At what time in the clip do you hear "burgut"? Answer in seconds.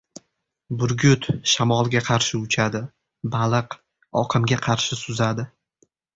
0.83-1.27